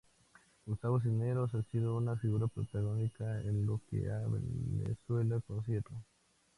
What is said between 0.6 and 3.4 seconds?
Gustavo Cisneros, ha sido una figura protagónica